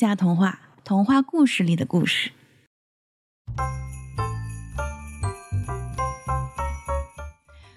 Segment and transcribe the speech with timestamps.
[0.00, 2.32] 下童话，童话故事里的故事。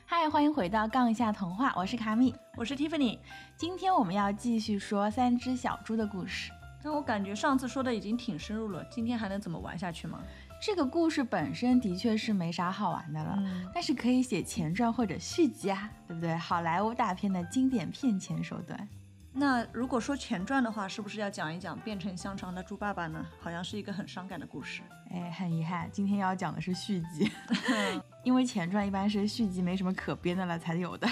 [0.05, 3.19] 嗨，欢迎回到杠一下童话，我是卡米，我是 Tiffany。
[3.57, 6.49] 今天我们要继续说三只小猪的故事。
[6.81, 10.23] 那我感觉上次说的已经挺深入了，今天还能怎么玩下去吗？
[10.61, 16.33] 这个故事本身的确是没啥好玩的了，嗯但是可以写前传或者续集啊，对不对？
[16.37, 18.87] 好莱坞大片的经典骗钱手段。
[19.35, 23.25] 那如果说前传的话，是不是要讲一讲变成香肠的猪爸爸呢？
[23.39, 24.83] 好像是一个很伤感的故事。
[25.09, 27.31] 哎，很遗憾，今天要讲的是续集，
[28.23, 31.07] 因为前传一般是续集没什么可编的了才有的。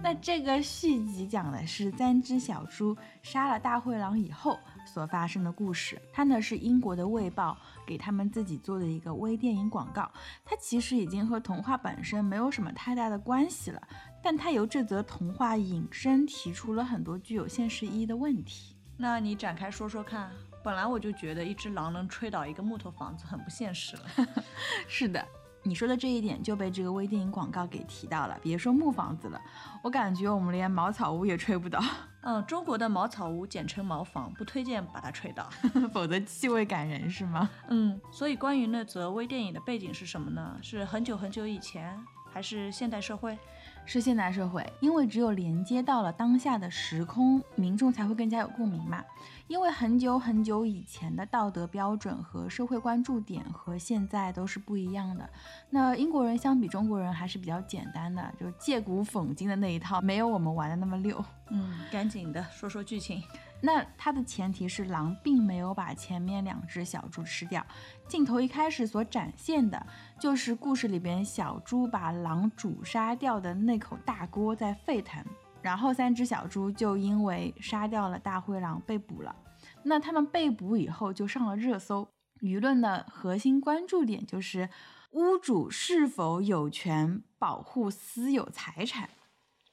[0.00, 6.00] 那这个续集讲的是三只小猪杀了大灰狼以后所发生的故事。
[6.12, 10.08] 它呢是英国的《卫报》给他们自己做的一个微电影广告。
[10.44, 13.82] 它其实已经和童话本身没有什么太大的关系了，
[14.22, 18.76] 但他由这则童话引申提出了很多具有现实意义的问题。
[18.96, 20.30] 那你展开说说看。
[20.64, 24.02] 本来我就觉得一只狼能吹倒一个木头房子很不现实了。
[24.88, 25.24] 是的。
[25.62, 29.40] 你说的这一点就被这个微电影广告给提到了，别说木房子了，
[29.82, 31.82] 我感觉我们连茅草屋也吹不倒。
[32.22, 35.48] 嗯，中国的茅草屋简称茅房，不推荐把它吹倒，
[35.92, 37.48] 否则气味感人是吗？
[37.68, 40.58] 嗯，所以关于那则微电影的背景是什么呢？
[40.62, 41.98] 是很久很久以前，
[42.32, 43.38] 还是现代社会？
[43.86, 49.02] 是现代社会，因为只有连接到了当下的时空，民众才会更加有共鸣嘛。
[49.46, 55.28] 因为很久很久以前的道德标准和社会关注点和现在都是不一样的。
[55.70, 61.24] 那英国人相比中国人还是比较简单的，就借古讽今的那一套，没有我们玩的那么溜。
[61.48, 63.22] 嗯，赶紧的说说剧情。
[63.60, 67.64] 那它的前提是狼并没有把前面两只小猪吃掉。
[68.06, 69.84] 镜头一开始所展现的
[70.18, 75.24] 就是故事里边小猪把狼煮杀掉的那口大锅在沸腾，
[75.60, 79.34] 然后三只小猪就因为杀掉了大灰狼被捕了。
[79.82, 82.08] 那他们被捕以后就上了热搜，
[82.40, 84.70] 舆论的核心关注点就是
[85.10, 89.10] 屋主是否有权保护私有财产。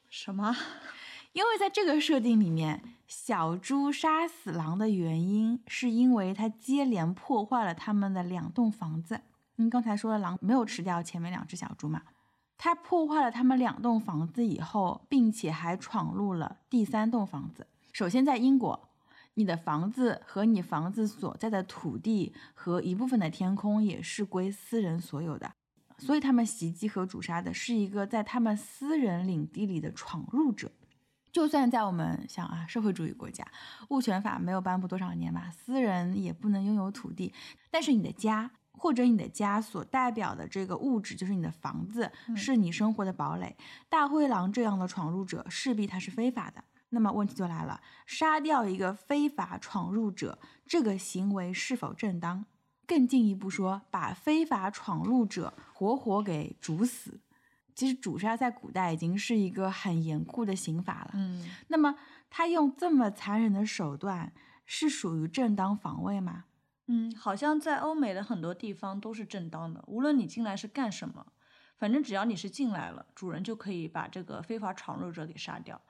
[0.10, 0.56] 什么？
[1.36, 9.20] 因为在这个设定里面，小猪杀死狼的原因是因为它接连破坏了他们的两栋房子。
[9.58, 12.04] 您刚才说了，狼没有吃掉前面两只小猪嘛？
[12.58, 17.68] 它破坏了他们两栋房子以后，并且还闯入了第三栋房子。
[17.92, 18.88] 首先，在英国，
[19.34, 25.52] 你的房子和你房子所在的土地和一部分的天空也是归私人所有的，
[25.98, 30.72] 所以他们袭击和主杀的是一个在他们私人领地里的闯入者。
[31.36, 33.46] 就算在我们想啊，社会主义国家，
[33.90, 37.34] 物权法没有颁布多少年吧，私人也不能拥有土地。
[37.70, 43.58] 但是你的家或者你的家所代表的这个物质，就是你的房子，是你生活的堡垒。
[43.90, 46.64] 大灰狼这样的闯入者，势必他是非法的。
[46.92, 52.46] 那么问题就来了，杀掉一个非法闯入者，这个行为是否正当？
[52.88, 57.20] 更进一步说，把非法闯入者活活给煮死。
[57.76, 61.12] 其实主杀在古代已经是一个很严酷的刑法了。
[61.14, 61.96] 嗯，那么
[62.30, 64.32] 他用这么残忍的手段，
[64.66, 66.46] 是属于正当防卫吗？
[66.88, 71.34] 嗯，好像在欧美的很多地方都是正当的，无论你进来是干什么，
[71.78, 75.82] 反正只要你是进来了，主人就可以把这个非法闯入者给杀掉。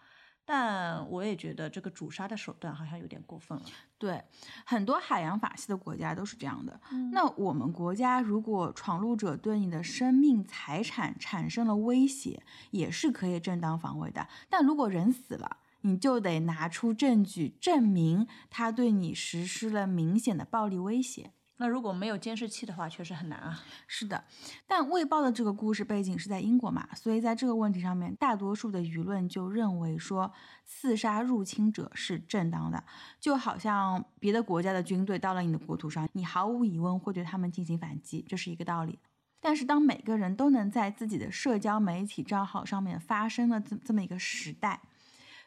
[0.46, 3.64] 但我也觉得这个主杀的手段好像有点过分了。
[3.98, 4.24] 对，
[4.66, 6.80] 很多海洋法系的国家都是这样的。
[6.92, 14.28] 嗯那我们国家如果闯入者对你的生命财产产生了威胁，也是可以正当防卫的。
[14.50, 21.32] 但如果人死了，你就得拿出证据证明他对你实施了明显的暴力威胁。
[21.58, 23.64] 那如果没有监视器的话，确实很难啊。
[23.88, 24.24] 是的，
[24.68, 30.34] 但《卫报》的这个故事背景是在英国嘛，所以在这个问题上面，大多数的舆论就认为说
[30.66, 32.84] 刺杀入侵者是正当的，
[33.20, 39.00] 就好像别的国家的军队到了你的国土上，你毫无疑问会对他们进行反击，这是一个道理。
[39.40, 44.82] 但是当每个人都能在自己的社交媒体账号上面发声的这这么一个时代，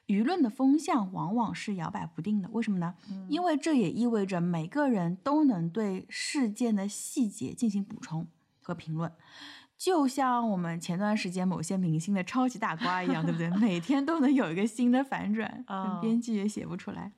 [0.08, 2.48] 舆论的风向往往是摇摆不定的。
[2.50, 2.94] 为什么呢？
[3.28, 8.26] 因为这也意味着每个人都能对事件的细节进行补充
[8.60, 9.12] 和评论，
[9.76, 13.48] 就像我们前段时间某些明星的超级大瓜一样，对不对？
[13.60, 17.12] 每天都能有一个新的反转，哦编剧也写不出来。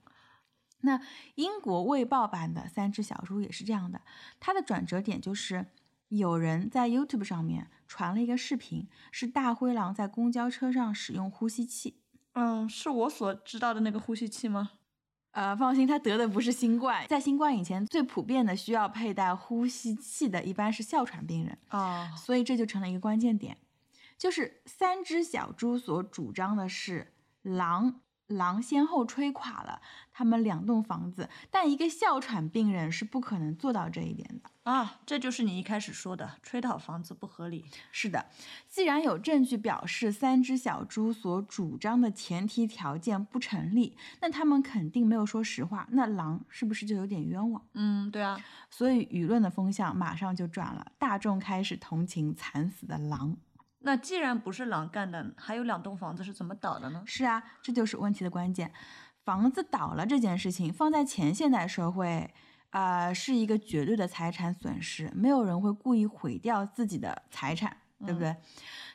[0.82, 1.00] 那
[1.36, 4.00] 英国卫报版的《三只小猪》也是这样的，
[4.40, 5.66] 它的转折点就是
[6.08, 11.98] 有人在 YouTube 上面传了一个视频，是大灰狼在公交车上使用呼吸器。
[12.34, 14.70] 嗯，是我所知道的那个呼吸器吗？
[15.32, 23.56] 呃，放心，他得的不是新冠，在新冠以前最普遍的需要佩戴呼吸器的，一般是哮喘病人，哦，所以这就成了一个关键点，
[24.18, 27.12] 就是三只小猪所主张的是
[27.42, 29.80] 狼狼先后吹垮了
[30.12, 34.50] 他们两栋房子，但一个哮喘病人是不可能做到这一点的。
[34.70, 37.64] 啊，这就是你一开始说的吹倒房子不合理。
[37.90, 38.26] 是的，
[38.68, 45.88] 既然有证据表示三只小猪所主张的前提条件不成立，那他们肯定没有说实话。
[45.90, 47.60] 那狼是不是就有点冤枉？
[47.74, 48.40] 嗯，对啊。
[48.70, 53.36] 所以舆论的风向马上就转了，大众开始同情惨死的狼。
[53.80, 57.02] 那既然不是狼干的，还有两栋房子是怎么倒的呢？
[57.06, 58.72] 是啊，这就是问题的关键。
[59.24, 62.32] 房子倒了这件事情，放在前现代社会。
[62.70, 68.36] 啊，是一个绝对的财产损失，没有人会故意毁掉自己的财产，对不对？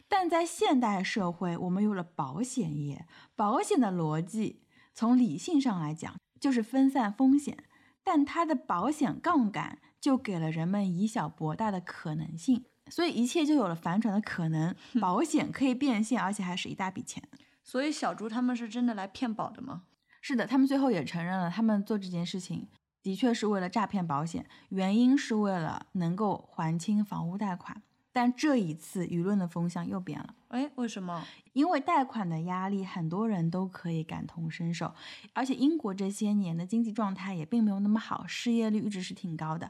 [0.07, 3.05] 但在现代社会，我们有了保险业，
[3.35, 4.61] 保险的逻辑
[4.93, 7.57] 从理性上来讲就是分散风险，
[8.03, 17.27] 但它的保险杠杆就给了人们以小博大的可能性，所以一切就有了反转的可能， 保险可以变现，而且还是一大笔钱。
[17.63, 19.83] 所以小猪他们是真的来骗保的吗？
[20.21, 22.67] 是的，他们最后也承认了，他们做这件事情。
[23.05, 27.83] 的确是为了诈骗保险，原因是为了能够还清房屋贷款。
[28.11, 31.23] 但这一次舆论的风向又变了，哎，为什么？
[31.53, 34.91] 因为贷款的压力，很多人都可以感同身受。
[35.33, 39.69] 而且英国这些年的经济状态也并没有那么好，失业率一直是挺高的。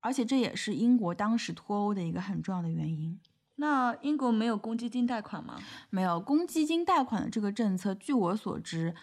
[0.00, 3.18] 而且这也是英国当时脱欧的一个很重要的原因。
[3.54, 5.58] 那英国没有公积金贷款吗？
[5.88, 8.94] 没有公积金贷款的这个政策，据我所知。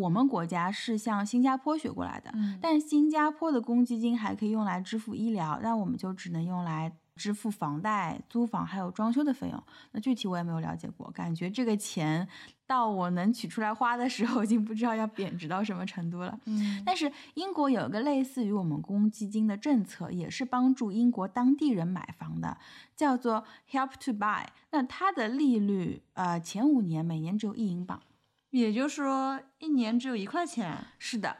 [0.00, 9.62] 我们国家是向新加坡学过来的，但新加坡的公积金还可以用来支付医疗，那我们就只能用来支付房贷、租房还有装修的费用。
[9.92, 12.26] 那具体我也没有了解过，感觉这个钱
[12.66, 16.38] 到我能取出来花的时候， 已经不知道要贬值到什么程度了。
[16.46, 22.56] 嗯，但是英国有一个类似于我们公积金的政策，也是帮助英国当地人买房的，
[22.96, 24.46] 叫做 Help to Buy。
[24.70, 28.00] 那它的利率，呃，前五年每年只有一英镑。
[28.50, 30.76] 也就是说，一年只有一块钱。
[30.98, 31.36] 是的，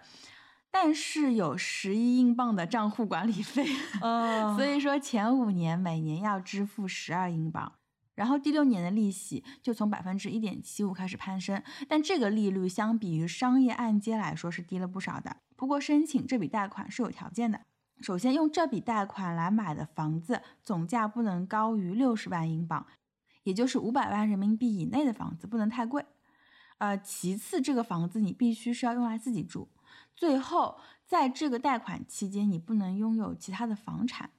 [0.70, 3.66] 但是有十一英镑的账户管理费。
[4.00, 7.72] 哦， 所以说前五年每年要支付十二英镑，
[8.14, 11.60] 然后第六年的利息就从百分之一点七五开始攀升。
[11.88, 15.38] 但这个利率相比于商业按揭来说是低了不少的。
[15.56, 17.60] 不过申请这笔贷款是有条件的，
[18.00, 22.86] 首先用这笔贷款来买的房子总价不能高于六十万英镑，
[23.42, 26.06] 也就是五百万人民币以内的房子不能太贵。
[26.80, 29.68] 呃，其次，这个房子你必须是要用来自己住。
[30.16, 34.30] 最后，在这个贷款期间，你不能拥有其他的房产。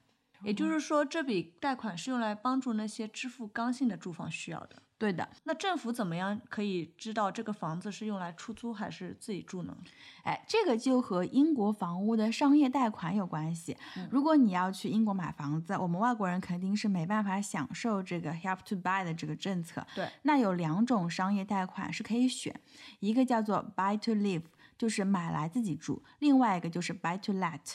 [0.42, 4.82] 也就是说，这笔贷款是用来帮助那些支付刚性的住房需要的。
[5.02, 9.76] 对的，那政府怎么样可以知道这个房子是用来出租还是自己住呢？
[10.22, 13.76] 哎，这个就和英国房屋的商业贷款有关系。
[14.12, 19.84] 如果你要去英国买房子，我们外国人肯定是没办法享受这个 Help to Buy 的这个政策。
[19.92, 22.54] 对，那有两种商业贷款是可以选，
[23.00, 24.44] 一个叫做 Buy to Live，
[24.78, 27.74] 就是买来自己住；另外一个就是 Buy to Let。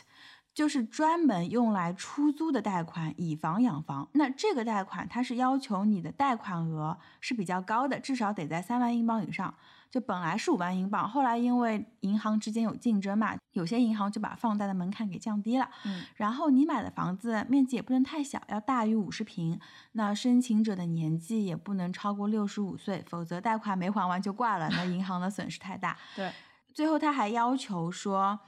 [0.58, 4.08] 就是专门用来出租的贷款，以房养房。
[4.14, 9.54] 那这个贷款它是要求你的贷款额是比较高的，至少得在三万英镑以上。
[9.92, 15.70] 就本来是五万英镑，后来因为银行之间有竞争嘛，有些银行就把放贷的门槛给降低了。
[15.86, 19.60] 嗯，然后你买的房子面积也不能太小，要大于五十平。
[19.92, 25.96] 那申请者的年纪也不能超过六十五岁，否则贷款没还完就挂了，那银行的损失太大。
[26.16, 26.32] 对，
[26.74, 28.40] 最后他还要求说。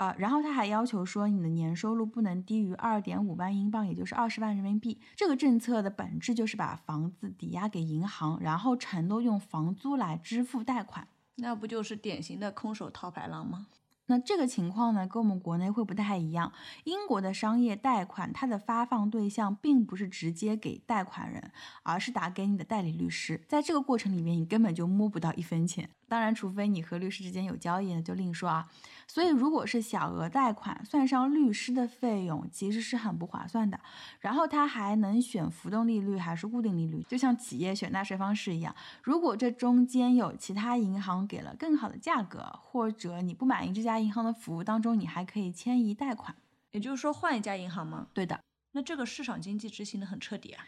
[0.00, 4.98] 啊，然后他还要求说，你的年收入不能低于二点五万英镑，也就是二十万人民币。
[5.14, 11.06] 这个政策的本质就是把房子抵押给银行，然后承诺用房租来支付贷款。
[11.34, 13.66] 那不就是典型的空手套白狼吗？
[14.06, 16.50] 那这个情况呢，跟我们国内会不太一样。
[16.84, 21.52] 英国的商业贷款，它的发放对象并不是直接给贷款人，
[21.82, 23.44] 而是打给你的代理律师。
[23.46, 25.90] 在这个过程里面，你根本就摸不到一分钱。
[26.10, 28.68] 当然，除非你和律师之间有交易，那就另说啊。
[29.06, 33.78] 所以，如果是小额贷款，算上律师的费用，其实是很不划算的。
[34.18, 38.74] 然后，他还能选浮动利率还是固定利率，就像企业选纳税方式一样。
[39.04, 46.34] 如果这中间有其他银行给了更好的价格，或者你不满意这家银行的服务当中，你还可以迁移贷款。
[46.72, 48.08] 也就是说，换一家银行吗？
[48.12, 48.40] 对的。
[48.72, 50.64] 那这个市场经济执行的很彻底啊。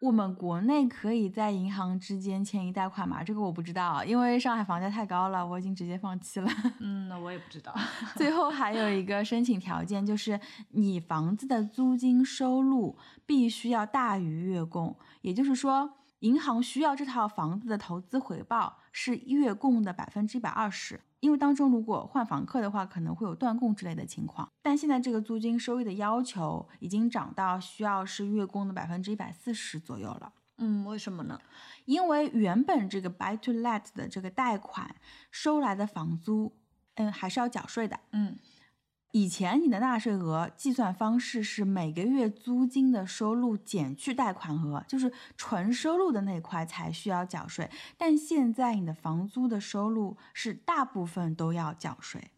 [0.00, 3.24] 我们国内可以在银行之间迁移贷款吗？
[3.24, 6.48] 这个我不知道，因为上海房价太高了，我已经直接放弃了。
[6.80, 7.74] 嗯，那我也不知道。
[8.14, 10.38] 最后还有一个申请条件，就是
[10.72, 15.90] 你房子的租金收入必须要大于月供，也就是说，
[16.24, 20.98] 银行需要这套房子的投资回报是月供的百分之一百二十。
[21.20, 24.48] 因为当中如果换房客的话，可能会有断供之类的情况。
[24.62, 30.32] 但现在这个租金收益的要求已经涨到需要是月供的百分之一百四十左右了。
[30.56, 31.38] 嗯，为什么呢？
[31.84, 34.96] 因为原本这个 buy to let 的这个贷款
[35.30, 36.56] 收来的房租，
[36.94, 38.00] 嗯，还是要缴税的。
[38.12, 38.36] 嗯
[39.14, 47.70] 以前你的纳税额计算方式是每个月租金的收入减去贷款额，就是纯收入的那块才需要缴税。
[47.96, 52.32] 但现在你的房租的收入是大部分都要缴税。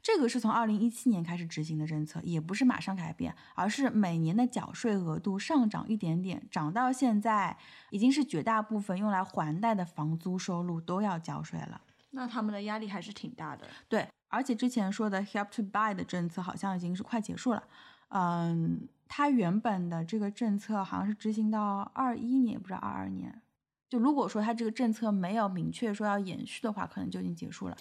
[0.00, 7.58] 这个是从二零一七年开始执行的政策，也不是马上改变，而是每年的缴税额度上涨一点点，涨到现在
[7.90, 11.80] 已经是绝大部分用来还贷的房租收入都要交税了。
[12.10, 13.66] 那他们的压力还是挺大的。
[13.88, 17.62] 对，而且之前说的 Help to Buy 的政策好像已经是快结束了。
[18.08, 23.40] 嗯，它原本的这个政策好像是执行到二一年，不知道二二年。
[23.88, 27.76] 就如果说它这个政策没有明确说要延续的话，可能就已经结束了。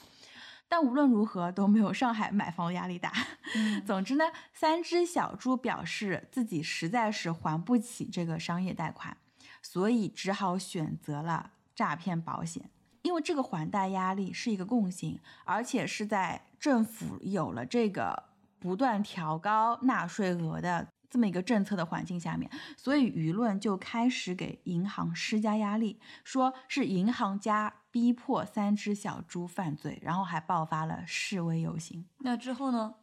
[0.68, 3.12] 但无论如何都没有上海买房压力大。
[3.56, 9.18] 嗯 总之呢，三只小猪表示自己实在是还不起这个商业贷款，
[9.62, 12.70] 所以只好选择了诈骗保险。
[13.04, 18.24] 因为这个还贷压力是一个共性，而且是在政府有了这个
[18.60, 32.06] 不断调高纳税额的这么一个政策的环境下面，所以舆论就开始给银行施加压力，说是银行家逼迫三只小猪犯罪，然后还爆发了示威游行。
[32.20, 32.96] 那之后呢？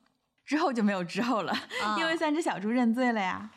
[0.43, 1.55] 之后就没有之后了，
[1.99, 3.53] 因为啊三只小猪认罪了呀。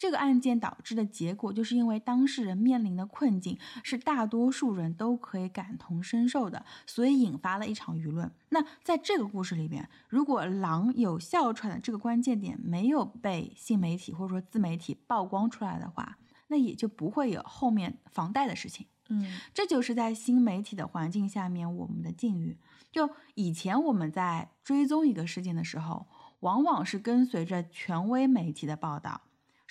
[0.00, 8.32] 这个案件导致的结果，就是因为当事人面临的困境是大多数人都可以感同身受的，所以引发了一场舆论。
[8.48, 16.16] 那在这个故事里边，如果狼有哮喘的这个关键点没有被新媒体或者说自媒体曝光出来的话，
[16.46, 18.86] 那也就不会有后面房贷的事情。
[19.10, 22.56] 嗯这就是在新媒体的环境下面我们的境遇。
[22.90, 26.06] 就以前我们在追踪一个事件的时候，
[26.40, 29.20] 往往是跟随着权威媒体的报道。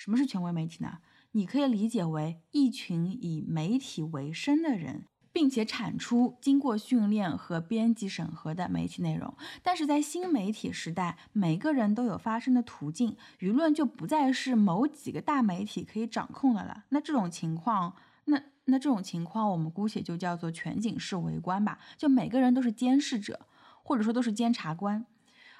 [0.00, 0.96] 什么是权威媒体呢？
[1.32, 9.36] 你可以理解为一群以媒体为生的人，并且产出经过训练和编辑审核的媒体内容。
[9.62, 16.84] 但是在新媒体时代，每个人都有发声的途径，舆论就不再是某几个大媒体可以掌控的了。
[16.88, 21.78] 那这种情况，那那这种情况，我们姑且就叫做全景式围观吧。
[21.98, 23.38] 就每个人都是监视者，
[23.82, 25.04] 或者说都是监察官，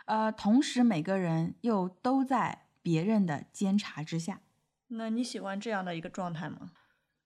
[0.06, 4.40] 呃，同时每个人又都在别人的监察之下。
[4.88, 6.70] 那你喜欢这样的一个状态吗？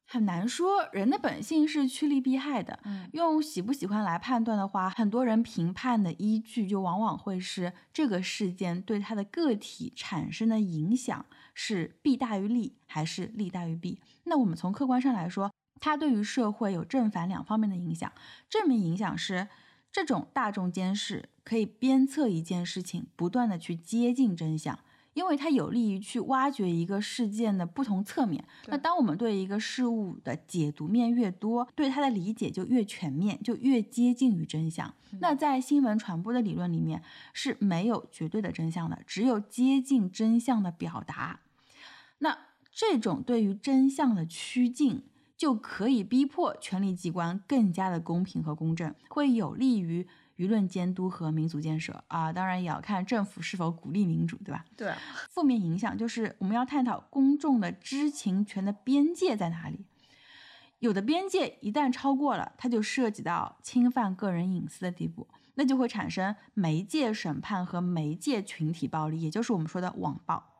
[0.06, 2.78] 很难说，人的本性是趋利避害的。
[2.84, 13.99] 嗯用喜不喜欢来判断的话，很多人评判的依据就往往会是这个事件对他的个体产生的影响是弊大于利，还是利大于弊。
[14.25, 18.12] 那我们从客观上来说，它对于社会有正反两方面的影响。
[18.50, 19.49] 正面影响是
[19.90, 24.78] 这种大众监视可以鞭策一件事情不断的去接近真相。
[25.14, 28.44] 因为它有利于去挖掘一个事件的不同侧面。
[28.66, 34.92] 那当我们对一个事物的解读面越多，对它的理解就越全面，就越接近于真相。
[35.21, 37.02] 那在新闻传播的理论里面
[37.33, 41.40] 是没有绝对的真相的，只有接近真相的表达。
[42.18, 42.37] 那
[42.73, 45.04] 这种对于真相的趋近，
[45.37, 52.33] 就可以逼迫权力机关更加的公平和公正，会有利于舆论监督和民族建设啊。
[52.33, 54.64] 当然也要看政府是否鼓励民主，对吧？
[54.76, 54.99] 对啊，
[55.31, 59.85] 负面影响就是我们要探讨公众的知情权的边界在哪里。
[60.81, 70.53] 有的边界一旦超过了，它就涉及到侵犯个人隐私的地步，那就会产生媒介审判和媒介群体暴力，也就是我们说的网暴。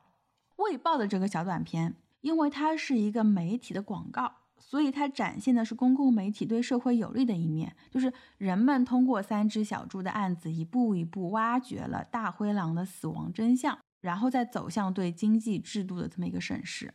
[0.57, 16.93] 卫报的这个小短片，因为它是一个媒体的广告，所以它展现的是公共媒体对社会有利的一面，就是人们通过三只小猪的案子，一步一步挖掘了大灰狼的死亡真相，然后再走向对经济制度的这么一个审视。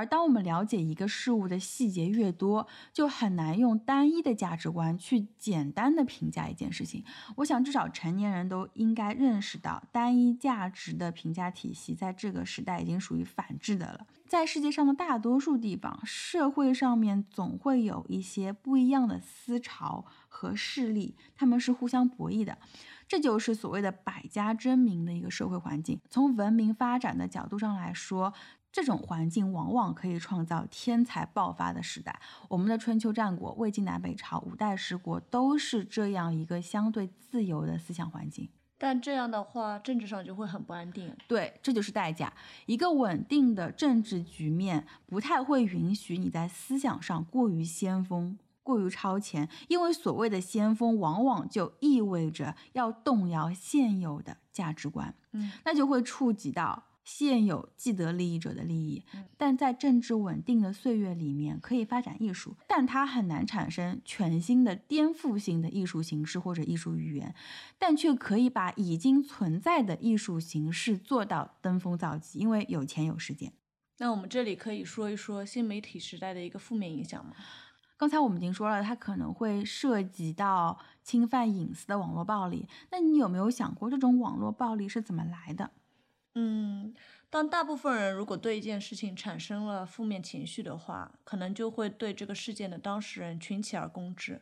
[0.00, 7.04] 而当我们了解一个事物的细节越多，就很难用单一的价值观去简单的评价一件事情。
[7.36, 14.06] 我想，至少成年人都应该认识到，单一价值的评价体系在这个时代已经属于反制的了。
[14.26, 22.56] 在世界上的大多数地方，社会上面总会有一些不一样的思潮和势力，他们是互相博弈的。
[23.06, 26.00] 这就是所谓的百家争鸣的一个社会环境。
[26.08, 28.32] 从文明发展的角度上来说，
[28.72, 32.20] 这种环境往往可以创造天才爆发的时代。
[32.48, 38.48] 我们的春秋战国、魏晋南北朝、五代十国都是这样一个相对自由的思想环境。
[38.78, 41.14] 但这样的话，政治上就会很不安定。
[41.28, 42.32] 对，这就是代价。
[42.64, 55.14] 一个稳定的政治局面不太会允许你在思想上过于先锋、过于超前，因为所谓的先锋，往往就意味着要动摇现有的价值观。
[55.32, 59.04] 嗯，那就会触及到现有既得利益者的利益，
[59.36, 67.34] 但在政治稳定的岁月里面可以发展艺术，但它很难产生全新的颠覆性的艺术形式或者艺术语言，
[67.78, 73.52] 但却可以把已经存在的艺术形式做到登峰造极，因为有钱有时间。
[73.98, 77.32] 那我们这里可以说一说新媒体时代的一个负面影响吗？
[77.98, 82.66] 刚才我们已经说了，它可能会涉及到侵犯隐私的网络暴力。
[82.90, 85.70] 那你有没有想过，这种网络暴力是怎么来的？
[86.34, 86.94] 嗯，
[87.28, 94.40] 当大部分人如果对一件事情产生了负面情绪的话，可能就会对这个事件的当事人群起而攻之。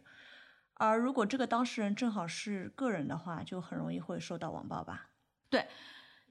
[0.74, 5.10] 而如果这个当事人正好是个人的话，就很容易会受到网暴吧。
[5.48, 5.66] 对，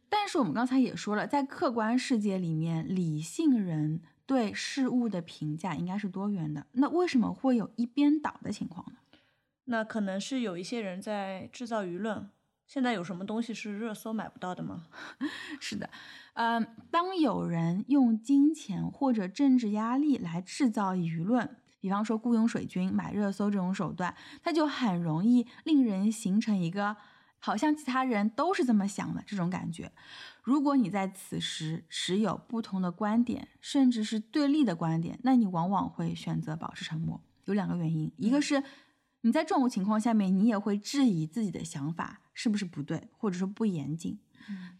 [0.09, 6.67] 但是我们刚才也说了，在客观世界里面，理性人对事物的评价应该是多元的。
[6.73, 8.99] 那为什么会有一边倒的情况呢？
[9.65, 12.29] 那可能是有一些人在制造舆论。
[12.67, 14.87] 现在有什么东西是热搜买不到的吗？
[15.59, 15.89] 是的，
[16.33, 26.97] 嗯，当有人用金钱或者政治压力来制造舆论，比方说雇佣水军买热搜这种手段，它就很容易令人形成一个
[27.39, 29.89] 好像其他人都是这么想的这种感觉。
[30.43, 37.21] 如果你在此时持有不同的观点，甚至是对立的观点，那你往往会选择保持沉默。
[37.45, 38.61] 有两个原因，一个是
[39.21, 42.19] 你在这种情况下面，你也会质疑自己的想法。
[42.37, 44.19] 是不是不对，或者说不严谨？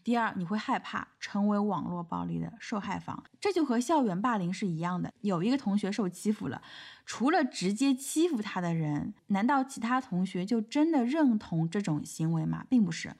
[0.04, 5.12] 第二，你会害怕成为网络暴力的受害方，这就和校园霸凌是一样的。
[5.22, 6.62] 有一个同学受欺负了，
[7.04, 12.64] 除了直接欺负他的人，难道其他同学就真的认同这种行为吗？
[12.70, 13.16] 并不是，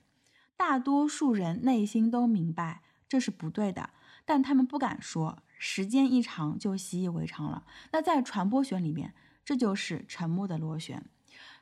[0.56, 3.90] 大多数人内心都明白这是不对的，
[4.24, 7.64] 但他们不敢说，时间一长就习以为常了。
[7.90, 9.12] 那在传播学里面，
[9.44, 11.04] 这就是沉默的螺旋。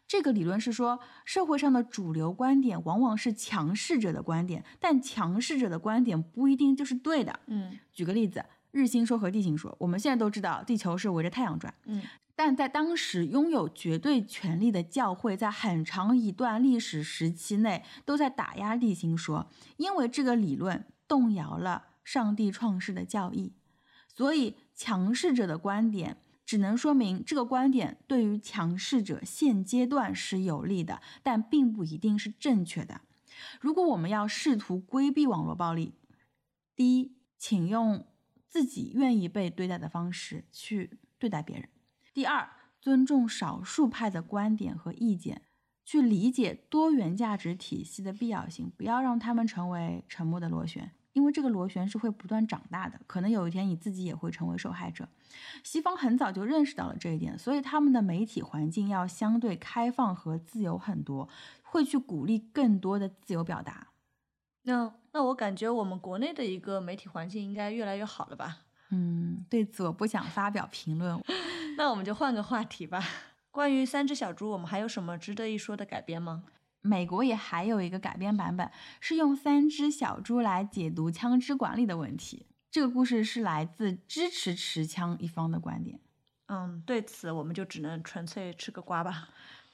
[0.08, 7.40] 这个理论是说，社会上的主流观点往往是强势者的观点，但强势者的观点不一定就是对的。
[7.46, 11.74] 嗯，举个例子，日心说和地心说，我们现在都知道地球是围着太阳转。
[11.86, 12.02] 嗯，
[12.36, 23.54] 但在当时拥有绝对权力的教会，在很长一段历史时期内都在打压地心说，因为这个理论动摇了上帝创世的教义，
[24.14, 26.18] 所以强势者的观点。
[26.46, 33.00] 只能说明这个观点对于强势者现阶段是有利的，但并不一定是正确的。
[33.60, 35.94] 如果我们要试图规避网络暴力，
[36.76, 38.06] 第一，请用
[38.48, 41.68] 自己愿意被对待的方式去对待别人；
[42.14, 42.48] 第二，
[42.80, 45.42] 尊重少数派的观点和意见，
[45.84, 50.92] 去理解多元价值体系的必要性，不要让他们成为沉默的螺旋。
[51.16, 55.08] 因为这个螺旋是会不断长大的，可能有一天你自己也会成为受害者。
[55.64, 61.26] 西方很早就认识到了这一点，所以他们的媒体环境要相对开放和自由很多，
[61.62, 63.86] 会去鼓励更多的自由表达。
[64.64, 68.58] 那那我感觉我们国内的一个媒体环境应该越来越好了吧？
[68.90, 71.18] 嗯，对此我不想发表评论。
[71.78, 73.02] 那我们就换个话题吧。
[73.50, 76.44] 关于三只小猪，我们还有什么值得一说的改编吗？
[76.86, 78.70] 美国也还有一个改编版本，
[79.00, 82.46] 是用三只小猪来解读枪支管理的问题。
[82.70, 85.98] 这个故事是来自支持持枪一方的观点。
[86.46, 89.28] 嗯，对此我们就只能纯粹吃个瓜吧。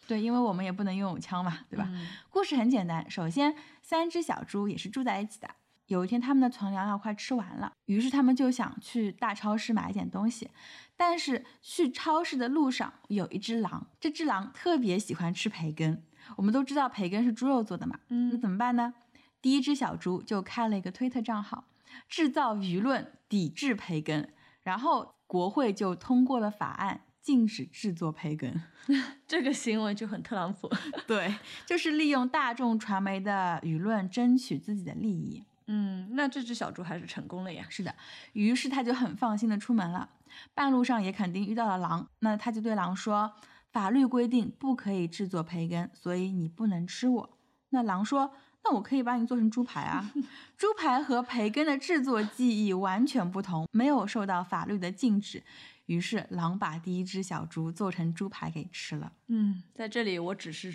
[0.07, 1.89] 对，因为我们也不能拥有枪嘛，对吧？
[2.31, 5.49] 故事很简单，首先三只小猪也是住在一起的。
[5.87, 10.49] 有一天，他们的存粮要快吃完了，于是他们就想去大超市买一点东西。
[10.97, 16.03] 但是去超市的路上有一只狼，这只狼特别喜欢吃培根。
[16.37, 18.95] 我们都知道培根是猪肉做的嘛，嗯，那怎么办呢？
[19.41, 21.65] 第一只小猪就开了一个推特账号，
[22.09, 24.33] 制造舆论抵制培根，
[24.63, 28.63] 然后国会就通过了法案，禁止制作培根。
[29.27, 30.71] 这个行为就很特朗普，
[31.07, 31.35] 对，
[31.67, 35.45] 就是利用大众传媒的舆论争取自己的利益。
[35.67, 37.65] 嗯，那这只小猪还是成功了呀。
[37.69, 37.95] 是的，
[38.33, 40.11] 于是他就很放心的出门了，
[40.55, 43.33] 半路上也肯定遇到了狼，那他就对狼说。
[43.73, 47.39] 法律规定不可以制作培根，所以你不能吃我。
[47.71, 50.13] 那狼说：“那我可以把你做成猪排啊！
[50.59, 55.43] 猪排和培根的制作技艺完全不同，没有受到法律的禁止。”
[55.87, 59.13] 于是狼把第一只小猪做成猪排给吃了。
[59.29, 60.73] 嗯，在这里我只是，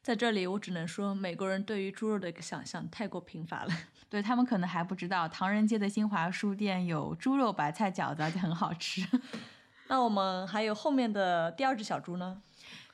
[0.00, 3.72] 在这里我只能说，美国人对于猪肉的想象太过贫乏了。
[4.08, 9.06] 对他们可能还不知道，唐人街的新华书店有猪肉白菜饺子，而且很好吃。
[9.88, 12.42] 那我们还有后面的第二只小猪呢？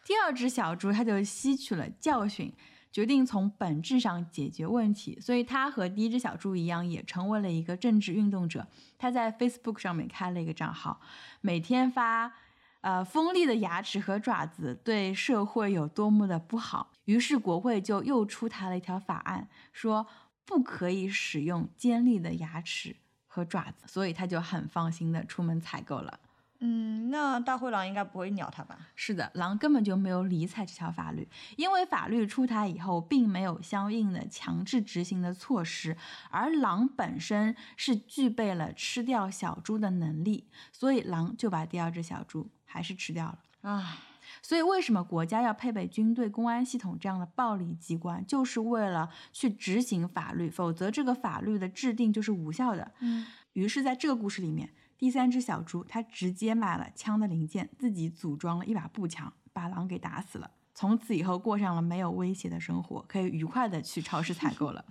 [0.05, 2.52] 第二只小猪，它就吸取了教训，
[2.90, 5.18] 决定从本质上解决问题。
[5.20, 8.66] 所以它和第一只小猪一样，也成为了一个政治运动者。
[8.98, 11.00] 他在 Facebook 上面开了一个账号，
[11.40, 12.33] 每天发，
[12.81, 16.90] 呃，锋利的牙齿和爪子对社会有多么的不好。
[17.05, 20.07] 于是国会就又出台了一条法案，说。
[20.44, 22.96] 不可以使用尖利的牙齿
[23.28, 26.18] 和爪子，所以他就很放心的出门采购了。
[26.64, 28.79] 嗯，那大灰狼应该不会鸟他吧？
[28.94, 35.96] 是的，狼根本就没有理睬这条法律，因为法律出台以后，并没有相应的强制执行的措施，
[36.31, 43.40] 而狼本身是具备了吃掉小猪的能力，所以狼就把第二只小猪还是吃掉了。
[43.62, 43.98] 唉，
[44.40, 52.92] 所以为什么国家要配备军队、公安系统这样的暴力机关，就是为了去执行法律，否则这个法律的制定就是无效的。
[53.01, 54.70] 嗯，于是，在这个故事里面。
[55.02, 60.48] 第三只小猪，它直接买了枪的零件，自己组装了一把步枪，把狼给打死了。
[60.76, 64.84] 从此以后，过上了没有威胁的生活，可以愉快的去超市采购了。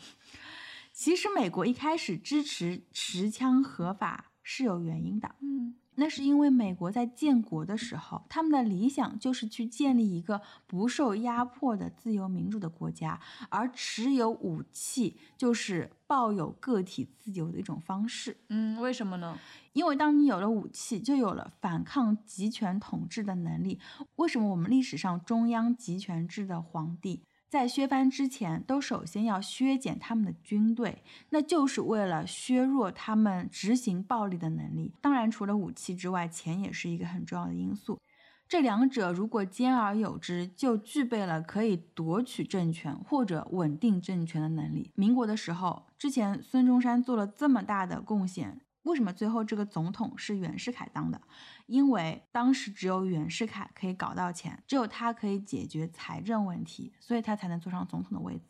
[0.92, 5.34] 其实，美国一开始支持持枪合法是有原因的。
[5.40, 5.76] 嗯。
[6.02, 18.36] 那是因为美国在建国的时候，他们的理想就是去建立一个不受压迫的自由民主的国家，而持有武器就是抱有个体自由的一种方式。
[18.50, 19.38] 嗯，为什么呢？
[19.74, 23.80] 因为当你有了武器，就有了反抗集权统治的能力。
[24.16, 27.22] 为什么我们历史上中央集权制的皇帝？
[27.52, 34.94] 在削藩之前，都首先要削减他们的军队，那就是为了削弱他们执行暴力的能力。
[35.02, 38.00] 当然，除了武器之外，钱也是一个很重要的因素。
[38.48, 44.90] 这两者如果兼而有之，就具备了可以夺取政权或者稳定政权的能力。
[44.96, 48.62] 民国的时候，之前孙中山做了这么大的贡献。
[48.84, 51.22] 为什么最后这个总统是袁世凯当的？
[51.68, 58.50] 因为当时只有袁世凯可以搞到钱，只有他可以解决财政问题，所以他才能坐上总统的位子。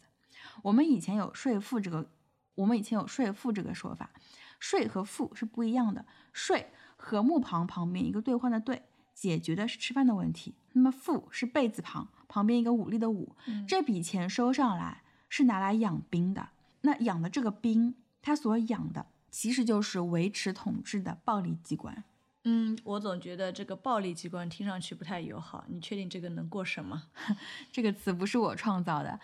[0.63, 2.09] 我们以前有税赋这个，
[2.55, 4.09] 我们以前有税赋这个说法，
[4.59, 6.05] 税和赋是不一样的。
[6.31, 10.55] 税和木旁旁边一个兑换的兑，解决的是吃饭的问题。
[10.71, 13.35] 那么赋是贝字旁旁边一个武力的武，
[13.67, 16.49] 这笔钱收上来是拿来养兵的。
[16.81, 19.05] 那养的这个兵，他所养的。
[19.31, 22.03] 其实就是维持统治的暴力机关。
[22.43, 25.63] 嗯，我总觉得这个暴力机关听上去不太友好。
[25.69, 27.03] 你确定这个能过审吗？
[27.71, 29.19] 这个词不是我创造的，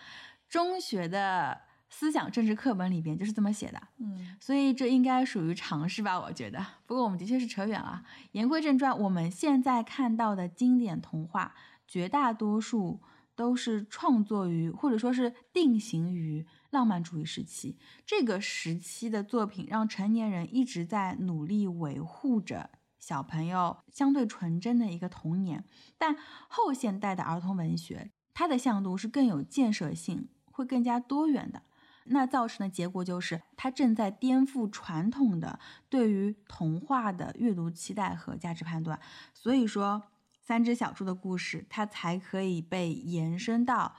[0.48, 3.82] 中学的思想政治课本里边就是这么写的。
[3.98, 6.18] 嗯，所以这应该属于常识吧？
[6.20, 6.64] 我觉得。
[6.86, 8.04] 不过我们的确是扯远了。
[8.32, 11.54] 言归正传，我们现在看到的经典童话，
[11.88, 13.00] 绝大多数
[13.34, 16.46] 都是创作于或者说是定型于。
[16.70, 25.64] 浪漫主义时期，这个时期的作品让成年人一直在努力维护着小朋友相对纯真的一个童年。
[25.96, 26.16] 但
[26.48, 31.62] 后现代的儿童文学，它的向度是更有建设性，会更加多元的。
[32.10, 38.98] 那造成的结果就是，它正在颠覆传统的对于童话的阅读期待和价值判断。
[39.34, 40.02] 所以说，
[40.40, 43.94] 三只小猪的故事，它才可以被延伸到。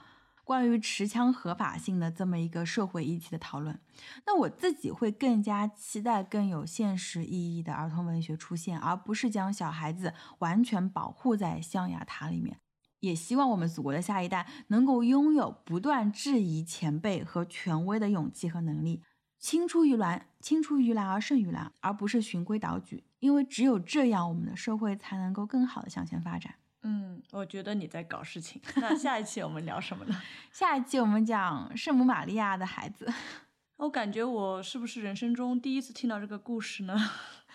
[0.50, 3.78] 关于持枪合法性的这么一个社会议题的讨论，
[4.26, 12.58] 那我自己会更加期待更有现实意义的儿童文学出现，而不是将小孩子完全保护在象牙塔里面。
[12.98, 19.04] 也希望我们祖国的下一代能够拥有不断质疑前辈和权威的勇气和能力，
[19.38, 23.04] 青出于蓝，青出于蓝而胜于蓝，而不是循规蹈矩。
[23.20, 26.56] 因为只有这样，我们的社会才能够更好的向前发展。
[26.82, 28.60] 嗯，我觉得你在搞事情。
[28.76, 30.22] 那下一期我们聊什么呢？
[30.50, 33.12] 下一期我们讲圣母玛利亚的孩子。
[33.76, 36.94] 我感觉我是不是人生中第一次听到这个故事呢？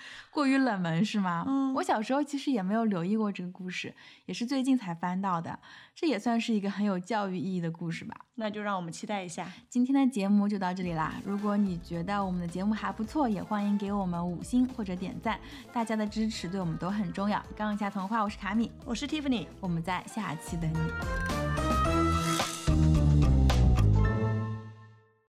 [0.32, 1.46] 过于冷门是吗？
[1.48, 3.94] 嗯，我小时候其实也没有留意过这个故事，
[4.26, 5.58] 也是最近才翻到的。
[5.96, 8.16] 这也算是一个很有教育意义的故事吧？
[8.36, 9.50] 那就让我们期待一下。
[9.70, 11.14] 今天的节目就到这里啦！
[11.24, 15.40] 如果你觉得我们的节目还不错，也欢迎给我们五星或者点赞，
[15.72, 17.42] 大家的支持对我们都很重要。
[17.56, 21.55] 刚一下童话，我是卡米，我是 Tiffany，我们在下期等你。